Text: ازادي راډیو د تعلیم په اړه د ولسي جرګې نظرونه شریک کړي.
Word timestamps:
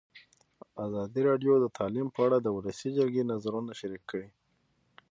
ازادي 0.85 1.21
راډیو 1.29 1.53
د 1.59 1.65
تعلیم 1.77 2.07
په 2.15 2.19
اړه 2.25 2.37
د 2.41 2.47
ولسي 2.57 2.89
جرګې 2.97 3.23
نظرونه 3.31 3.71
شریک 3.79 4.03
کړي. 4.11 4.27